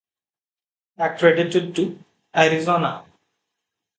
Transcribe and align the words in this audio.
Accredited 0.97 1.75
to: 1.75 2.03
Arizona. 2.35 3.05